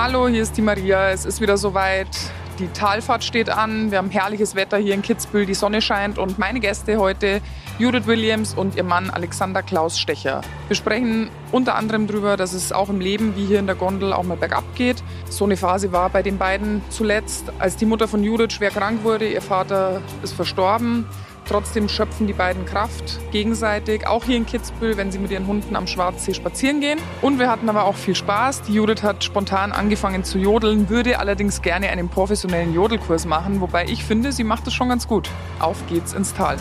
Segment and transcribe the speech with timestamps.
[0.00, 1.10] Hallo, hier ist die Maria.
[1.10, 2.06] Es ist wieder soweit.
[2.60, 3.90] Die Talfahrt steht an.
[3.90, 5.44] Wir haben herrliches Wetter hier in Kitzbühel.
[5.44, 6.18] Die Sonne scheint.
[6.18, 7.40] Und meine Gäste heute
[7.80, 10.42] Judith Williams und ihr Mann Alexander Klaus Stecher.
[10.68, 14.12] Wir sprechen unter anderem darüber, dass es auch im Leben wie hier in der Gondel
[14.12, 15.02] auch mal bergab geht.
[15.30, 19.02] So eine Phase war bei den beiden zuletzt, als die Mutter von Judith schwer krank
[19.02, 19.28] wurde.
[19.28, 21.06] Ihr Vater ist verstorben.
[21.48, 25.76] Trotzdem schöpfen die beiden Kraft gegenseitig, auch hier in Kitzbühel, wenn sie mit ihren Hunden
[25.76, 26.98] am Schwarzsee spazieren gehen.
[27.22, 28.62] Und wir hatten aber auch viel Spaß.
[28.62, 33.86] Die Judith hat spontan angefangen zu jodeln, würde allerdings gerne einen professionellen Jodelkurs machen, wobei
[33.86, 35.30] ich finde, sie macht es schon ganz gut.
[35.58, 36.58] Auf geht's ins Tal.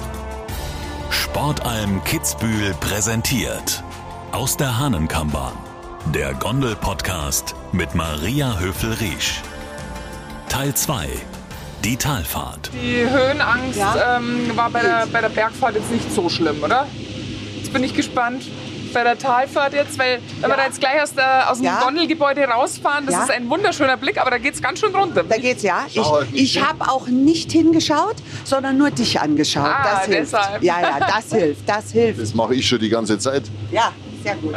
[1.10, 3.84] Sportalm Kitzbühel präsentiert
[4.32, 5.54] aus der Hahnenkammbahn.
[6.14, 9.42] Der Gondel-Podcast mit Maria Höfel-Riesch.
[10.48, 11.10] Teil 2
[11.84, 12.72] die Talfahrt.
[12.74, 14.18] Die Höhenangst ja?
[14.18, 16.88] ähm, war bei der, bei der Bergfahrt jetzt nicht so schlimm, oder?
[17.58, 18.44] Jetzt bin ich gespannt
[18.94, 20.56] bei der Talfahrt jetzt, weil wenn ja.
[20.56, 21.82] wir da jetzt gleich aus, der, aus dem ja.
[21.82, 23.24] Gondelgebäude rausfahren, das ja.
[23.24, 25.24] ist ein wunderschöner Blick, aber da geht es ganz schön runter.
[25.24, 25.86] Da geht's ja.
[25.88, 26.02] Ich,
[26.34, 29.68] ich habe auch nicht hingeschaut, sondern nur dich angeschaut.
[29.68, 30.34] Ah, das hilft.
[30.34, 30.64] Deshalb.
[30.64, 32.22] Ja, ja, das hilft, das hilft.
[32.22, 33.44] Das mache ich schon die ganze Zeit.
[33.72, 33.92] Ja,
[34.24, 34.56] sehr gut.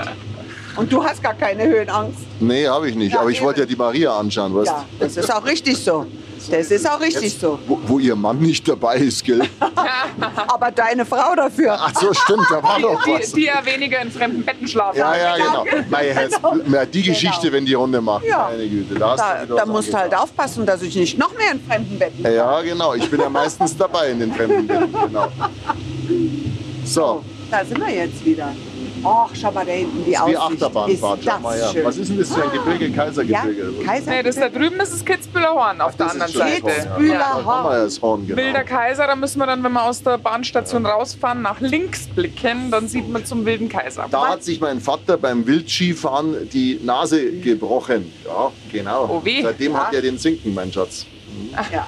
[0.77, 2.21] Und du hast gar keine Höhenangst?
[2.39, 3.17] Nee, habe ich nicht.
[3.17, 4.55] aber ich wollte ja die Maria anschauen.
[4.55, 4.67] Weißt?
[4.67, 6.07] Ja, das ist auch richtig so.
[6.51, 7.59] Das ist auch richtig Jetzt, so.
[7.67, 9.43] Wo, wo, ihr Mann nicht dabei ist, gell?
[10.49, 11.77] Aber deine Frau dafür.
[11.79, 13.33] Ach so, stimmt, da war doch was.
[13.33, 14.99] Die, die ja weniger in fremden Betten schlafen.
[14.99, 15.65] Ja, ja, genau.
[15.91, 16.31] Nein,
[16.65, 16.85] genau.
[16.93, 17.53] die Geschichte, genau.
[17.53, 18.25] wenn die Runde macht.
[18.25, 18.51] Ja.
[18.51, 21.63] Meine Güte, da, da, da musst du halt aufpassen, dass ich nicht noch mehr in
[21.63, 22.33] fremden Betten bin.
[22.33, 22.95] Ja, genau.
[22.95, 24.93] Ich bin ja meistens dabei in den fremden Betten.
[24.93, 25.29] Genau.
[26.83, 27.23] So.
[27.51, 28.53] Da sind wir jetzt wieder.
[29.05, 30.37] Ach, schau mal da hinten die Aussicht.
[30.37, 31.85] Wie Achterbahnfahrt, schau mal her.
[31.85, 32.91] Was ist denn das für ein Gebirge?
[32.91, 33.75] Kaisergebirge?
[33.81, 36.63] Ja, Kaiser nee, das da drüben ist das Kitzbühler Horn auf Ach, der anderen Seite.
[36.63, 37.65] Kitzbühler Horn.
[37.73, 37.85] Ja.
[37.85, 38.43] Das Horn genau.
[38.43, 40.91] Wilder Kaiser, da müssen wir dann, wenn wir aus der Bahnstation ja.
[40.91, 44.07] rausfahren, nach links blicken, dann sieht man zum Wilden Kaiser.
[44.11, 48.13] Da hat sich mein Vater beim Wildskifahren die Nase gebrochen.
[48.25, 49.09] Ja, genau.
[49.09, 49.43] Oh weh.
[49.43, 49.87] Seitdem ja.
[49.87, 51.07] hat er den Sinken, mein Schatz.
[51.73, 51.87] Ja.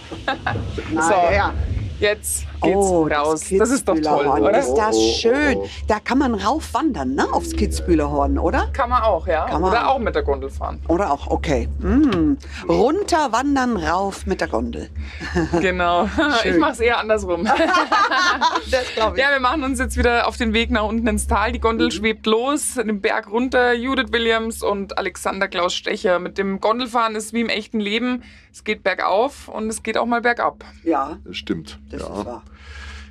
[1.02, 1.52] so, ja.
[2.00, 3.44] Jetzt geht's oh, raus.
[3.50, 4.42] Das, das, ist doch toll, Horn.
[4.42, 4.58] oder?
[4.58, 5.58] Ist das schön.
[5.88, 7.26] Da kann man raufwandern, ne?
[7.32, 8.68] Aufs Kitzbühler Horn, oder?
[8.72, 9.46] Kann man auch, ja.
[9.46, 10.80] Kann man oder auch mit der Gondel fahren.
[10.88, 11.68] Oder auch, okay.
[11.80, 12.36] Mm.
[12.68, 14.88] Runterwandern, rauf mit der Gondel.
[15.60, 16.08] Genau.
[16.42, 16.54] Schön.
[16.54, 17.44] Ich mach's eher andersrum.
[18.70, 19.22] das glaube ich.
[19.22, 21.52] Ja, wir machen uns jetzt wieder auf den Weg nach unten ins Tal.
[21.52, 21.90] Die Gondel mhm.
[21.90, 23.72] schwebt los, den Berg runter.
[23.74, 26.18] Judith Williams und Alexander Klaus Stecher.
[26.18, 28.22] Mit dem Gondelfahren ist wie im echten Leben.
[28.52, 30.64] Es geht bergauf und es geht auch mal bergab.
[30.84, 31.18] Ja.
[31.24, 31.78] Das stimmt.
[31.90, 32.08] Das ja.
[32.08, 32.42] ist wahr.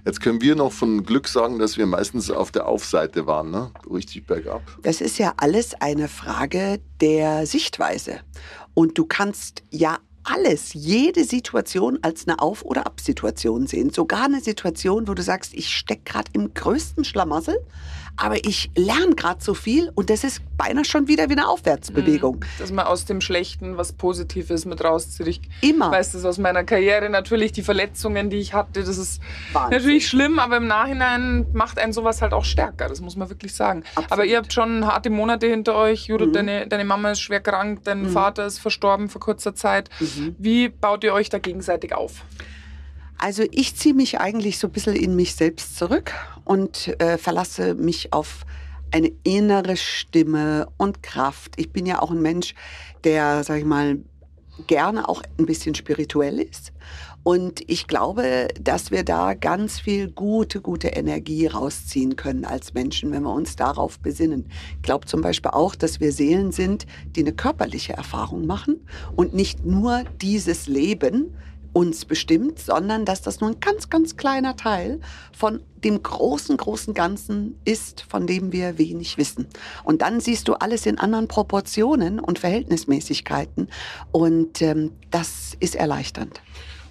[0.06, 3.72] Jetzt können wir noch von Glück sagen, dass wir meistens auf der Aufseite waren, ne?
[3.92, 4.62] richtig bergab.
[4.82, 8.22] Das ist ja alles eine Frage der Sichtweise.
[8.74, 13.92] Und du kannst ja alles, jede Situation als eine Auf- oder Ab-Situation sehen.
[13.92, 17.58] Sogar eine Situation, wo du sagst, ich stecke gerade im größten Schlamassel,
[18.18, 22.36] aber ich lerne gerade so viel und das ist beinahe schon wieder wie eine Aufwärtsbewegung.
[22.36, 22.60] Mhm.
[22.60, 25.42] Dass man aus dem Schlechten was Positives mit rauszieht.
[25.62, 25.92] Immer.
[25.92, 27.10] weiß das aus meiner Karriere.
[27.10, 29.22] Natürlich die Verletzungen, die ich hatte, das ist
[29.54, 29.78] Wahnsinn.
[29.78, 32.88] natürlich schlimm, aber im Nachhinein macht einen sowas halt auch stärker.
[32.88, 33.84] Das muss man wirklich sagen.
[33.96, 34.12] Absolut.
[34.12, 36.08] Aber ihr habt schon harte Monate hinter euch.
[36.08, 36.34] Judith, mhm.
[36.34, 38.10] deine, deine Mama ist schwer krank, dein mhm.
[38.10, 39.90] Vater ist verstorben vor kurzer Zeit.
[40.00, 40.11] Mhm.
[40.38, 42.24] Wie baut ihr euch da gegenseitig auf?
[43.18, 46.14] Also ich ziehe mich eigentlich so ein bisschen in mich selbst zurück
[46.44, 48.46] und äh, verlasse mich auf
[48.92, 51.54] eine innere Stimme und Kraft.
[51.58, 52.56] Ich bin ja auch ein Mensch,
[53.04, 54.00] der, sag ich mal,
[54.68, 56.72] gerne auch ein bisschen spirituell ist.
[57.24, 63.12] Und ich glaube, dass wir da ganz viel gute, gute Energie rausziehen können als Menschen,
[63.12, 64.48] wenn wir uns darauf besinnen.
[64.78, 68.80] Ich glaube zum Beispiel auch, dass wir Seelen sind, die eine körperliche Erfahrung machen
[69.16, 71.36] und nicht nur dieses Leben,
[71.74, 75.00] uns bestimmt, sondern dass das nur ein ganz, ganz kleiner Teil
[75.32, 79.48] von dem großen, großen Ganzen ist, von dem wir wenig wissen.
[79.84, 83.70] Und dann siehst du alles in anderen Proportionen und Verhältnismäßigkeiten
[84.12, 86.42] und ähm, das ist erleichternd.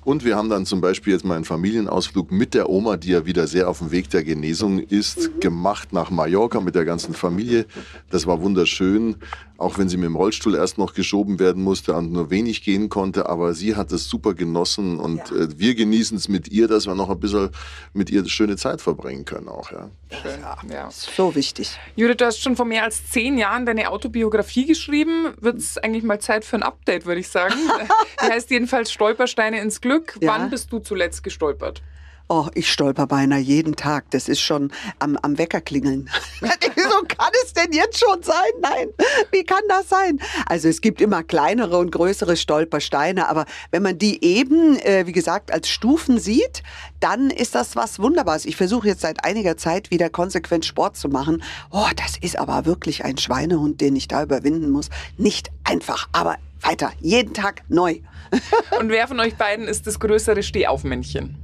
[0.05, 3.27] Und wir haben dann zum Beispiel jetzt mal einen Familienausflug mit der Oma, die ja
[3.27, 5.41] wieder sehr auf dem Weg der Genesung ist, mhm.
[5.41, 7.67] gemacht nach Mallorca mit der ganzen Familie.
[8.11, 9.17] Das war wunderschön,
[9.59, 12.89] auch wenn sie mit dem Rollstuhl erst noch geschoben werden musste und nur wenig gehen
[12.89, 13.29] konnte.
[13.29, 15.37] Aber sie hat es super genossen und ja.
[15.37, 17.51] äh, wir genießen es mit ihr, dass wir noch ein bisschen
[17.93, 19.71] mit ihr schöne Zeit verbringen können auch.
[19.71, 19.91] Ja.
[20.23, 20.41] Schön.
[20.71, 20.89] Ja.
[20.91, 21.79] So wichtig.
[21.95, 25.35] Judith, du hast schon vor mehr als zehn Jahren deine Autobiografie geschrieben.
[25.41, 27.55] Wird es eigentlich mal Zeit für ein Update, würde ich sagen.
[28.23, 29.90] Die heißt jedenfalls Stolpersteine ins Glück.
[29.91, 30.17] Glück.
[30.21, 30.31] Ja.
[30.31, 31.83] Wann bist du zuletzt gestolpert?
[32.29, 34.09] Oh, ich stolper beinahe jeden Tag.
[34.13, 34.71] Das ist schon
[35.01, 36.09] am, am Wecker klingeln.
[36.41, 38.53] so kann es denn jetzt schon sein?
[38.61, 38.91] Nein,
[39.33, 40.21] wie kann das sein?
[40.47, 45.13] Also es gibt immer kleinere und größere Stolpersteine, aber wenn man die eben, äh, wie
[45.13, 46.63] gesagt, als Stufen sieht,
[47.01, 48.45] dann ist das was Wunderbares.
[48.45, 51.43] Ich versuche jetzt seit einiger Zeit wieder konsequent Sport zu machen.
[51.73, 54.89] Oh, das ist aber wirklich ein Schweinehund, den ich da überwinden muss.
[55.19, 56.37] Nicht einfach, aber
[56.71, 56.93] weiter.
[57.01, 57.97] Jeden Tag neu.
[58.79, 61.37] Und wer von euch beiden ist das größere Stehaufmännchen?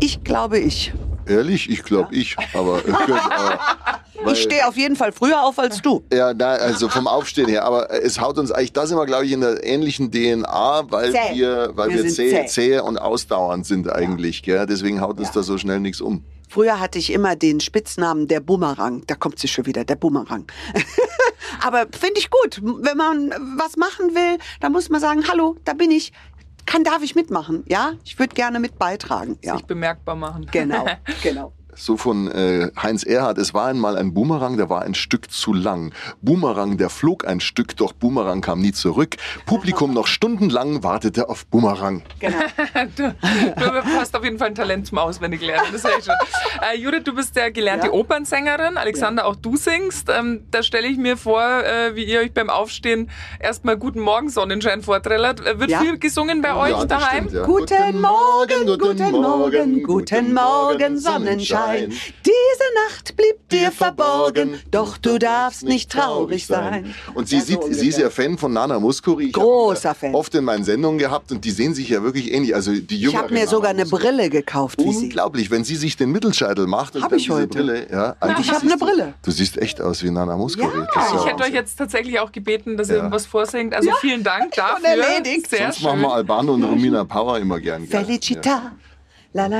[0.00, 0.92] Ich glaube ich.
[1.26, 1.70] Ehrlich?
[1.70, 2.36] Ich glaube ich.
[2.54, 3.58] Aber, äh, aber
[4.24, 6.04] weil- Ich stehe auf jeden Fall früher auf als du.
[6.12, 7.64] Ja, na, also vom Aufstehen her.
[7.64, 11.12] Aber es haut uns eigentlich, da sind wir, glaube ich, in der ähnlichen DNA, weil
[11.12, 11.34] Zäh.
[11.34, 12.46] wir, weil Wir wir, zäh, zäh.
[12.46, 14.42] zäh und ausdauernd sind eigentlich.
[14.42, 14.66] Gell?
[14.66, 16.24] Deswegen haut uns da so schnell nichts um.
[16.48, 19.04] Früher hatte ich immer den Spitznamen der Bumerang.
[19.06, 20.44] Da kommt sie schon wieder, der Bumerang.
[21.64, 22.60] Aber finde ich gut.
[22.62, 26.12] Wenn man was machen will, dann muss man sagen, hallo, da bin ich.
[26.64, 27.64] Kann, darf ich mitmachen?
[27.66, 29.36] Ja, ich würde gerne mit beitragen.
[29.42, 30.46] Ja, Sich bemerkbar machen.
[30.52, 30.86] genau,
[31.22, 31.52] genau.
[31.74, 35.54] So von äh, Heinz Erhardt, es war einmal ein Boomerang, der war ein Stück zu
[35.54, 35.94] lang.
[36.20, 39.16] Boomerang, der flog ein Stück, doch Boomerang kam nie zurück.
[39.46, 42.02] Publikum noch stundenlang wartete auf Boomerang.
[42.20, 42.36] genau.
[42.96, 46.14] Du, du hast auf jeden Fall ein Talent zum Auswendiglernen, das sehe ich schon.
[46.62, 47.92] Äh, Judith, du bist ja gelernte Ja.
[47.92, 48.76] Opernsängerin.
[48.76, 50.08] Alexander, auch du singst.
[50.16, 53.10] Ähm, da stelle ich mir vor, äh, wie ihr euch beim Aufstehen
[53.40, 55.40] erstmal Guten Morgen Sonnenschein vorträllert.
[55.44, 55.80] Äh, wird Ja.
[55.80, 57.24] viel gesungen bei euch Ja, daheim?
[57.28, 57.44] stimmt, ja.
[57.46, 61.61] Guten Morgen, guten Morgen, guten Morgen, Sonnenschein.
[61.70, 66.94] Diese Nacht blieb dir verborgen, doch du darfst nicht traurig sein.
[67.14, 69.26] Und sie, Ja, so sieht, sie ist ja Fan von Nana Muscuri.
[69.26, 70.14] Ich Großer Fan.
[70.14, 72.54] Oft in meinen Sendungen gehabt und die sehen sich ja wirklich ähnlich.
[72.54, 73.86] Also die Ich habe mir Nana sogar eine.
[73.86, 75.04] Brille gekauft, wie sie.
[75.06, 77.48] Unglaublich, wenn sie sich den Mittelscheitel macht und Hab dann ich diese heute.
[77.48, 77.86] Brille.
[77.90, 79.14] Ja, eigentlich ich hab siehst eine du- Brille.
[79.22, 80.78] Du siehst echt aus wie Nana Muscuri.
[80.94, 81.14] Ja.
[81.16, 83.74] Ich hätte euch jetzt tatsächlich auch gebeten, dass ihr irgendwas vorsingt.
[83.74, 84.88] Also vielen Dank dafür.
[84.88, 85.48] erledigt.
[85.50, 85.86] Sehr Sonst schön.
[85.88, 87.86] machen wir Albano und Romina Power immer gern.
[87.86, 88.72] Felicita.
[89.34, 89.50] Aber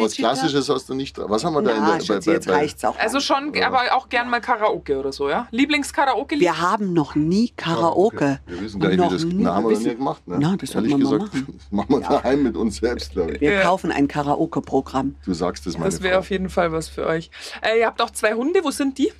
[0.00, 1.16] was Klassisches hast du nicht.
[1.18, 2.98] Was haben wir da in der bei, jetzt bei, reicht's auch.
[2.98, 5.46] Also schon, aber auch gern mal Karaoke oder so, ja?
[5.50, 6.40] Lieblingskaraoke?
[6.40, 8.40] Wir haben noch nie Karaoke.
[8.46, 10.26] Wir wissen gar nicht, wie das Na, haben wir nie gemacht.
[10.26, 10.38] Ne?
[10.40, 11.60] Ja, das Ehrlich gesagt, machen.
[11.70, 13.40] machen wir daheim mit uns selbst, glaube ich.
[13.40, 15.14] Wir kaufen ein Karaoke-Programm.
[15.24, 15.84] Du sagst es mal.
[15.84, 17.30] Das wäre auf jeden Fall was für euch.
[17.60, 19.12] Äh, ihr habt auch zwei Hunde, wo sind die?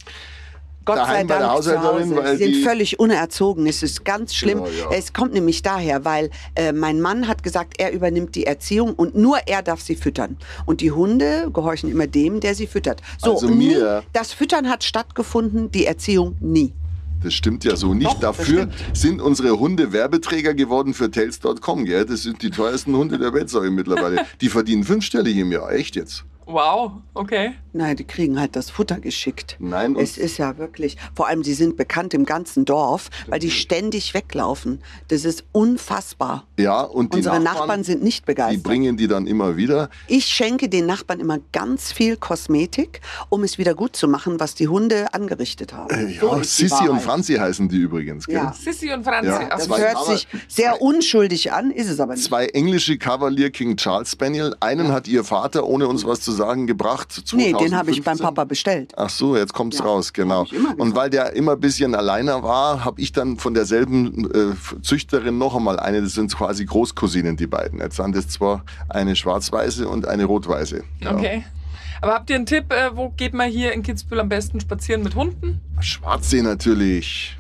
[0.85, 2.17] Gott sei Daheim bei der Dank zu Hause.
[2.17, 3.67] weil Sie sind völlig unerzogen.
[3.67, 4.61] Es ist ganz schlimm.
[4.65, 4.97] Ja, ja.
[4.97, 9.15] Es kommt nämlich daher, weil äh, mein Mann hat gesagt, er übernimmt die Erziehung und
[9.17, 10.37] nur er darf sie füttern.
[10.67, 13.01] Und die Hunde gehorchen immer dem, der sie füttert.
[13.19, 16.73] So, Also und nie, mir- das Füttern hat stattgefunden, die Erziehung nie.
[17.23, 18.07] Das stimmt ja so nicht.
[18.11, 21.85] Doch, Dafür sind unsere Hunde Werbeträger geworden für Tails.com.
[21.85, 22.05] Gell?
[22.05, 24.27] Das sind die teuersten Hunde der Welt, sag ich mittlerweile.
[24.41, 25.71] Die verdienen fünfstellig im Jahr.
[25.71, 26.25] Echt jetzt?
[26.47, 27.53] Wow, okay.
[27.75, 29.57] Nein, die kriegen halt das Futter geschickt.
[29.59, 30.97] Nein, und- es ist ja wirklich.
[31.15, 34.81] Vor allem, sie sind bekannt im ganzen Dorf, weil die ständig weglaufen.
[35.09, 36.45] Das ist unfassbar.
[36.59, 38.63] Ja, und die Unsere Nachbarn, Nachbarn sind nicht die begeistert.
[38.63, 39.89] bringen die dann immer wieder.
[40.07, 44.55] Ich schenke den Nachbarn immer ganz viel Kosmetik, um es wieder gut zu machen, was
[44.55, 45.89] die Hunde angerichtet haben.
[45.95, 47.01] Äh, So Ja, die Sissi und.
[47.01, 48.27] Franzi heißen die übrigens.
[48.27, 48.37] Gell?
[48.37, 48.53] Ja.
[48.53, 49.31] Sissi und Franzi.
[49.31, 52.25] Ja, Das zwei hört sich sehr unschuldig an, ist es aber nicht.
[52.25, 54.55] Zwei englische Cavalier King Charles Spaniel.
[54.61, 57.23] Einen hat ihr Vater, ohne uns was zu sagen, gebracht.
[57.33, 58.25] Nee, den habe ich beim 2015.
[58.25, 58.93] Papa bestellt.
[58.97, 60.47] Ach so, jetzt kommt's Ja, raus, genau.
[60.79, 65.39] Und weil der immer ein bisschen alleiner war, habe ich dann von derselben äh, Züchterin
[65.39, 67.81] noch einmal eine, das sind quasi Großcousinen, die beiden.
[67.81, 70.83] Jetzt sind es zwar eine schwarz-weiße und eine rot-weiße.
[71.01, 71.15] Ja.
[71.15, 71.45] Okay.
[72.01, 75.05] Aber habt ihr einen Tipp, äh, wo geht man hier in Kitzbühel am besten spazieren
[75.05, 75.61] mit Hunden?
[75.81, 77.37] Schwarzsee natürlich.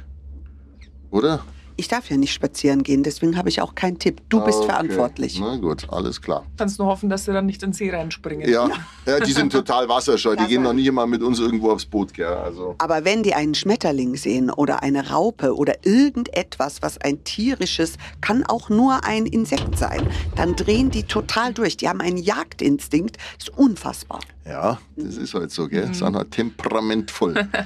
[1.10, 1.40] Oder?
[1.76, 4.20] Ich darf ja nicht spazieren gehen, deswegen habe ich auch keinen Tipp.
[4.28, 4.66] Du bist Okay.
[4.66, 5.38] verantwortlich.
[5.40, 6.44] Na gut, alles klar.
[6.58, 8.48] Kannst nur hoffen, dass sie dann nicht in den See reinspringen.
[8.48, 8.68] Ja,
[9.06, 10.36] ja die sind total wasserscheu.
[10.36, 12.26] Die Ja, gehen noch nie mal mit uns irgendwo aufs Boot, gell?
[12.26, 12.74] Also.
[12.78, 18.44] Aber wenn die einen Schmetterling sehen oder eine Raupe oder irgendetwas, was ein tierisches, kann
[18.44, 20.06] auch nur ein Insekt sein,
[20.36, 21.76] dann drehen die total durch.
[21.76, 24.20] Die haben einen Jagdinstinkt, ist unfassbar.
[24.44, 25.68] Ja, das ist halt so, Mhm.
[25.70, 25.94] gell?
[25.94, 27.34] Sind halt temperamentvoll.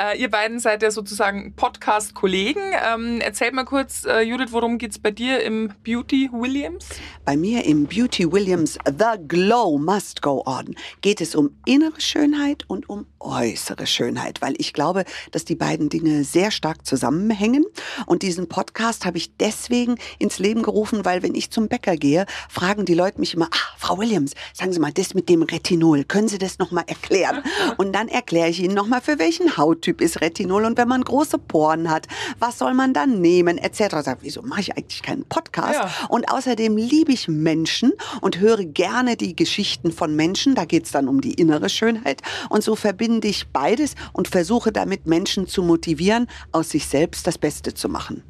[0.00, 2.60] Äh, ihr beiden seid ja sozusagen Podcast-Kollegen.
[2.92, 6.86] Ähm, erzählt mal kurz, äh, Judith, worum geht's bei dir im Beauty Williams?
[7.24, 12.64] Bei mir im Beauty Williams The Glow Must Go On geht es um innere Schönheit
[12.66, 17.64] und um äußere Schönheit, weil ich glaube, dass die beiden Dinge sehr stark zusammenhängen.
[18.06, 22.26] Und diesen Podcast habe ich deswegen ins Leben gerufen, weil wenn ich zum Bäcker gehe,
[22.48, 26.02] fragen die Leute mich immer, ah, Frau Williams, sagen Sie mal, das mit dem Retinol,
[26.02, 27.44] können Sie das nochmal erklären?
[27.76, 31.38] Und dann erkläre ich Ihnen nochmal, für welchen Hauttyp ist Retinol und wenn man große
[31.38, 33.27] Poren hat, was soll man dann nehmen,
[33.58, 33.80] etc.
[33.80, 35.74] Ich sage, wieso mache ich eigentlich keinen Podcast?
[35.74, 35.90] Ja.
[36.08, 40.54] Und außerdem liebe ich Menschen und höre gerne die Geschichten von Menschen.
[40.54, 42.22] Da geht es dann um die innere Schönheit.
[42.48, 47.38] Und so verbinde ich beides und versuche damit Menschen zu motivieren, aus sich selbst das
[47.38, 48.22] Beste zu machen.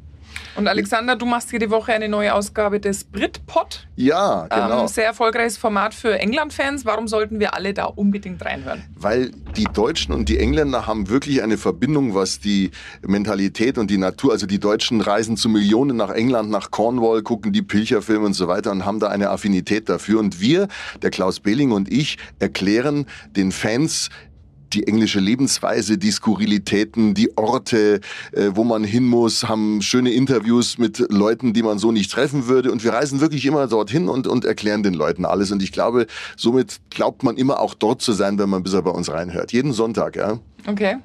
[0.59, 3.87] Und Alexander, du machst jede Woche eine neue Ausgabe des Britpod.
[3.95, 4.81] Ja, genau.
[4.81, 6.83] Ähm, sehr erfolgreiches Format für England-Fans.
[6.85, 8.83] Warum sollten wir alle da unbedingt reinhören?
[8.93, 12.71] Weil die Deutschen und die Engländer haben wirklich eine Verbindung, was die
[13.07, 17.53] Mentalität und die Natur, also die Deutschen reisen zu Millionen nach England, nach Cornwall, gucken
[17.53, 20.19] die Pilcherfilme und so weiter und haben da eine Affinität dafür.
[20.19, 20.67] Und wir,
[21.01, 24.09] der Klaus Behling und ich, erklären den Fans
[24.73, 30.77] die englische Lebensweise, die Skurrilitäten, die Orte, äh, wo man hin muss, haben schöne Interviews
[30.77, 32.71] mit Leuten, die man so nicht treffen würde.
[32.71, 35.51] Und wir reisen wirklich immer dorthin und, und erklären den Leuten alles.
[35.51, 36.07] Und ich glaube,
[36.37, 39.51] somit glaubt man immer auch dort zu sein, wenn man bisher bei uns reinhört.
[39.51, 40.39] Jeden Sonntag, ja.
[40.67, 40.97] Okay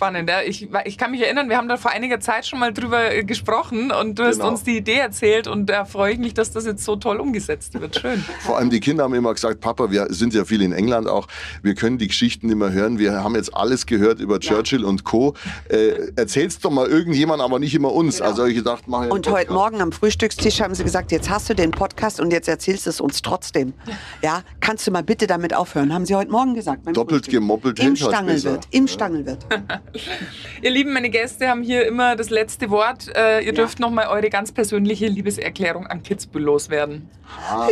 [0.00, 0.30] spannend.
[0.30, 0.40] Ja.
[0.40, 3.22] Ich, ich kann mich erinnern, wir haben da vor einiger Zeit schon mal drüber äh,
[3.22, 4.48] gesprochen und du hast genau.
[4.48, 7.78] uns die Idee erzählt und da freue ich mich, dass das jetzt so toll umgesetzt
[7.78, 7.96] wird.
[8.00, 8.24] Schön.
[8.40, 11.26] Vor allem die Kinder haben immer gesagt, Papa, wir sind ja viel in England auch,
[11.62, 12.98] wir können die Geschichten immer hören.
[12.98, 14.86] Wir haben jetzt alles gehört über Churchill ja.
[14.86, 15.34] und Co.
[15.68, 18.16] Äh, erzähl's doch mal irgendjemand, aber nicht immer uns.
[18.16, 18.30] Genau.
[18.30, 21.54] Also ich gedacht, mach Und heute Morgen am Frühstückstisch haben sie gesagt, jetzt hast du
[21.54, 23.74] den Podcast und jetzt erzählst du es uns trotzdem.
[24.22, 25.92] Ja, kannst du mal bitte damit aufhören?
[25.92, 26.86] Haben sie heute Morgen gesagt.
[26.86, 27.34] Doppelt Frühstück.
[27.34, 27.78] gemoppelt.
[27.80, 28.66] Im Stangelwirt.
[28.70, 29.46] Im Stangelwirt.
[30.62, 33.08] Ihr Lieben, meine Gäste haben hier immer das letzte Wort.
[33.14, 33.52] Äh, ihr ja.
[33.52, 37.08] dürft noch mal eure ganz persönliche Liebeserklärung an Kitzbühel loswerden.
[37.48, 37.68] Ah.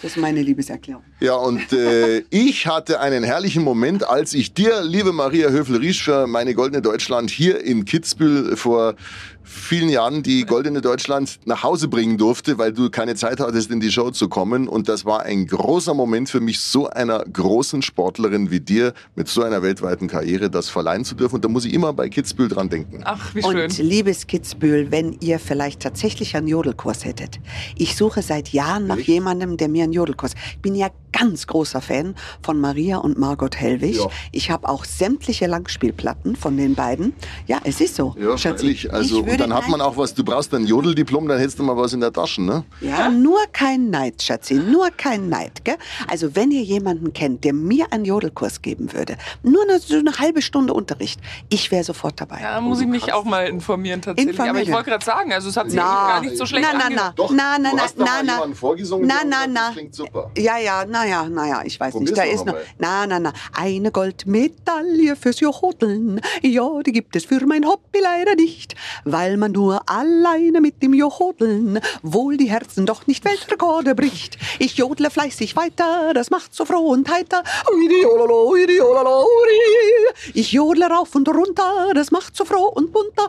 [0.00, 1.02] Das ist meine Liebeserklärung.
[1.18, 6.28] Ja, und äh, ich hatte einen herrlichen Moment, als ich dir, liebe Maria Höfel-Riesch, für
[6.28, 8.94] meine Goldene Deutschland hier in Kitzbühel vor
[9.48, 13.80] vielen Jahren die Goldene Deutschland nach Hause bringen durfte, weil du keine Zeit hattest, in
[13.80, 14.68] die Show zu kommen.
[14.68, 19.28] Und das war ein großer Moment für mich, so einer großen Sportlerin wie dir mit
[19.28, 21.36] so einer weltweiten Karriere das verleihen zu dürfen.
[21.36, 23.00] Und da muss ich immer bei Kitzbühel dran denken.
[23.04, 23.62] Ach, wie schön.
[23.62, 27.40] Und liebes Kitzbühel, wenn ihr vielleicht tatsächlich einen Jodelkurs hättet.
[27.76, 29.08] Ich suche seit Jahren nach Echt?
[29.08, 30.32] jemandem, der mir einen Jodelkurs.
[30.52, 33.96] Ich bin ja ganz großer Fan von Maria und Margot Hellwig.
[33.96, 34.06] Ja.
[34.32, 37.14] Ich habe auch sämtliche Langspielplatten von den beiden.
[37.46, 38.14] Ja, es ist so.
[38.18, 38.88] Ja, Schatzi.
[38.90, 41.76] Also, und dann hat man auch was, du brauchst ein Jodeldiplom, dann hättest du mal
[41.76, 42.64] was in der Tasche, ne?
[42.80, 45.76] Ja, nur kein Neid, Schatzi, nur kein Neid, gell?
[46.08, 50.12] Also, wenn ihr jemanden kennt, der mir einen Jodelkurs geben würde, nur eine, so eine
[50.18, 52.40] halbe Stunde Unterricht, ich wäre sofort dabei.
[52.42, 54.34] Ja, muss ich mich auch mal informieren tatsächlich.
[54.34, 54.56] Informieren.
[54.56, 56.78] Aber ich wollte gerade sagen, also es hat sich na, gar nicht so schlecht na,
[56.78, 58.46] na, na, Doch, na, na, na, na, na,
[59.00, 60.30] na, na, na, klingt super.
[60.36, 62.18] Ja, ja, naja, naja, ich weiß Probier's nicht.
[62.18, 66.20] Da ist noch, na, na, na, eine Goldmedaille fürs Jodeln.
[66.42, 70.94] Ja, die gibt es für mein Hobby leider nicht, weil man nur alleine mit dem
[70.94, 74.38] Jodeln wohl die Herzen doch nicht Weltrekorde bricht.
[74.58, 77.42] Ich jodle fleißig weiter, das macht so froh und heiter.
[80.34, 83.28] Ich jodle rauf und runter, das macht so froh und bunter.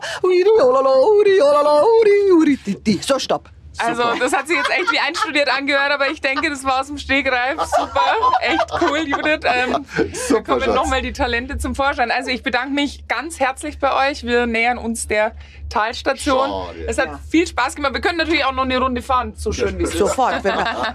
[3.02, 3.50] So, stopp.
[3.84, 6.86] Also, das hat sich jetzt echt wie einstudiert angehört, aber ich denke, das war aus
[6.88, 7.60] dem Stegreif.
[7.62, 9.40] Super, echt cool, Judith.
[9.44, 12.10] Ähm, Super, da kommen nochmal die Talente zum Vorschein.
[12.10, 14.24] Also, ich bedanke mich ganz herzlich bei euch.
[14.24, 15.32] Wir nähern uns der
[15.70, 16.48] Talstation.
[16.48, 16.84] Schade.
[16.86, 17.20] Es hat ja.
[17.30, 17.94] viel Spaß gemacht.
[17.94, 19.98] Wir können natürlich auch noch eine Runde fahren, so schön wie es ist.
[19.98, 20.44] Sofort.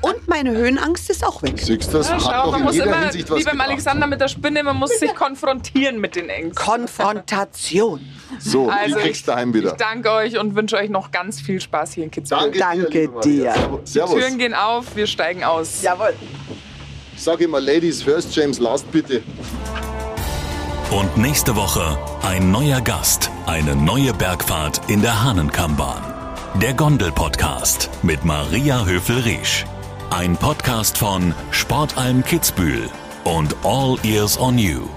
[0.01, 1.57] Und meine Höhenangst ist auch weg.
[1.57, 2.09] Siehst das?
[2.09, 5.15] Ja, schau, man muss immer, Hinsicht wie beim Alexander mit der Spinne, man muss sich
[5.15, 6.63] konfrontieren mit den Ängsten.
[6.63, 8.01] Konfrontation.
[8.39, 9.71] So, also die kriegst du daheim wieder.
[9.71, 12.51] Ich danke euch und wünsche euch noch ganz viel Spaß hier in Kitzbühel.
[12.51, 13.53] Danke, danke dir.
[13.85, 14.15] Servus.
[14.15, 15.81] Die Türen gehen auf, wir steigen aus.
[15.81, 16.13] Jawohl.
[17.15, 19.23] Ich sage immer Ladies first, James last, bitte.
[20.91, 26.03] Und nächste Woche ein neuer Gast, eine neue Bergfahrt in der Hahnenkammbahn.
[26.61, 29.65] Der Gondel-Podcast mit Maria Höfel-Riesch.
[30.11, 32.89] Ein Podcast von Sportalm Kitzbühel
[33.23, 34.87] und All Ears on You.